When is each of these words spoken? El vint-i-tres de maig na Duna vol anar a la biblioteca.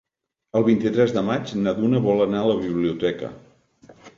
El 0.59 0.63
vint-i-tres 0.69 1.13
de 1.17 1.23
maig 1.27 1.53
na 1.67 1.75
Duna 1.81 2.01
vol 2.07 2.25
anar 2.27 2.41
a 2.47 2.51
la 2.53 2.59
biblioteca. 2.65 3.31